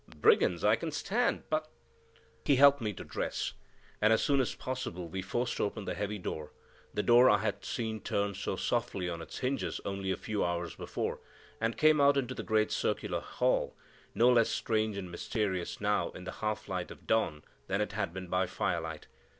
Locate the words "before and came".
10.73-12.01